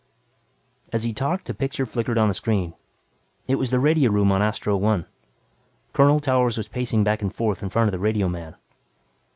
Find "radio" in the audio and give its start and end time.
3.79-4.09